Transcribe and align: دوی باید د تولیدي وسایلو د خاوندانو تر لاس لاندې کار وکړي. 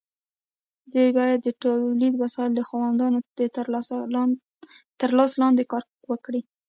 دوی 0.93 1.09
باید 1.17 1.39
د 1.43 1.49
تولیدي 1.61 2.17
وسایلو 2.23 2.55
د 2.57 2.61
خاوندانو 2.69 3.19
تر 5.01 5.09
لاس 5.19 5.31
لاندې 5.41 5.63
کار 5.71 5.83
وکړي. 6.11 6.41